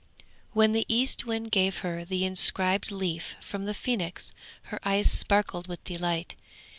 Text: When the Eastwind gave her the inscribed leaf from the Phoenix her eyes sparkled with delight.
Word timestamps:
When 0.53 0.71
the 0.71 0.87
Eastwind 0.89 1.51
gave 1.51 1.77
her 1.85 2.03
the 2.03 2.25
inscribed 2.25 2.89
leaf 2.89 3.35
from 3.39 3.65
the 3.65 3.75
Phoenix 3.75 4.31
her 4.73 4.79
eyes 4.83 5.11
sparkled 5.11 5.67
with 5.67 5.83
delight. 5.83 6.33